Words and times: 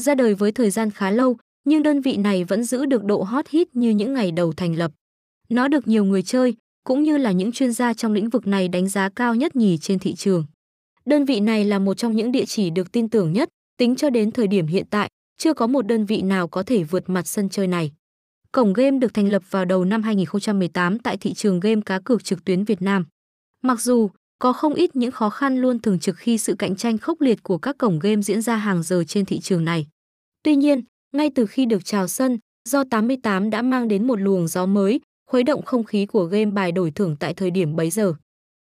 Ra 0.00 0.14
đời 0.14 0.34
với 0.34 0.52
thời 0.52 0.70
gian 0.70 0.90
khá 0.90 1.10
lâu, 1.10 1.36
nhưng 1.64 1.82
đơn 1.82 2.00
vị 2.00 2.16
này 2.16 2.44
vẫn 2.44 2.64
giữ 2.64 2.86
được 2.86 3.04
độ 3.04 3.22
hot 3.22 3.48
hit 3.48 3.76
như 3.76 3.90
những 3.90 4.14
ngày 4.14 4.32
đầu 4.32 4.52
thành 4.52 4.76
lập. 4.76 4.92
Nó 5.48 5.68
được 5.68 5.88
nhiều 5.88 6.04
người 6.04 6.22
chơi, 6.22 6.56
cũng 6.84 7.02
như 7.02 7.16
là 7.16 7.32
những 7.32 7.52
chuyên 7.52 7.72
gia 7.72 7.94
trong 7.94 8.12
lĩnh 8.12 8.28
vực 8.28 8.46
này 8.46 8.68
đánh 8.68 8.88
giá 8.88 9.08
cao 9.08 9.34
nhất 9.34 9.56
nhì 9.56 9.78
trên 9.78 9.98
thị 9.98 10.14
trường. 10.14 10.44
Đơn 11.04 11.24
vị 11.24 11.40
này 11.40 11.64
là 11.64 11.78
một 11.78 11.94
trong 11.94 12.16
những 12.16 12.32
địa 12.32 12.44
chỉ 12.44 12.70
được 12.70 12.92
tin 12.92 13.08
tưởng 13.08 13.32
nhất, 13.32 13.48
tính 13.76 13.96
cho 13.96 14.10
đến 14.10 14.30
thời 14.30 14.46
điểm 14.46 14.66
hiện 14.66 14.86
tại, 14.90 15.08
chưa 15.38 15.54
có 15.54 15.66
một 15.66 15.86
đơn 15.86 16.04
vị 16.06 16.22
nào 16.22 16.48
có 16.48 16.62
thể 16.62 16.84
vượt 16.84 17.10
mặt 17.10 17.26
sân 17.26 17.48
chơi 17.48 17.66
này. 17.66 17.92
Cổng 18.52 18.72
game 18.72 18.98
được 18.98 19.14
thành 19.14 19.28
lập 19.28 19.42
vào 19.50 19.64
đầu 19.64 19.84
năm 19.84 20.02
2018 20.02 20.98
tại 20.98 21.16
thị 21.16 21.34
trường 21.34 21.60
game 21.60 21.80
cá 21.86 22.00
cược 22.00 22.24
trực 22.24 22.44
tuyến 22.44 22.64
Việt 22.64 22.82
Nam. 22.82 23.04
Mặc 23.62 23.80
dù 23.80 24.10
có 24.40 24.52
không 24.52 24.74
ít 24.74 24.96
những 24.96 25.10
khó 25.10 25.30
khăn 25.30 25.56
luôn 25.56 25.78
thường 25.78 25.98
trực 25.98 26.16
khi 26.16 26.38
sự 26.38 26.54
cạnh 26.54 26.76
tranh 26.76 26.98
khốc 26.98 27.20
liệt 27.20 27.42
của 27.42 27.58
các 27.58 27.78
cổng 27.78 27.98
game 27.98 28.22
diễn 28.22 28.42
ra 28.42 28.56
hàng 28.56 28.82
giờ 28.82 29.04
trên 29.04 29.24
thị 29.24 29.40
trường 29.40 29.64
này. 29.64 29.86
Tuy 30.42 30.56
nhiên, 30.56 30.80
ngay 31.12 31.30
từ 31.34 31.46
khi 31.46 31.66
được 31.66 31.84
chào 31.84 32.08
sân, 32.08 32.38
do 32.68 32.84
88 32.90 33.50
đã 33.50 33.62
mang 33.62 33.88
đến 33.88 34.06
một 34.06 34.20
luồng 34.20 34.48
gió 34.48 34.66
mới, 34.66 35.00
khuấy 35.30 35.42
động 35.42 35.62
không 35.62 35.84
khí 35.84 36.06
của 36.06 36.24
game 36.24 36.50
bài 36.50 36.72
đổi 36.72 36.90
thưởng 36.90 37.16
tại 37.20 37.34
thời 37.34 37.50
điểm 37.50 37.76
bấy 37.76 37.90
giờ. 37.90 38.14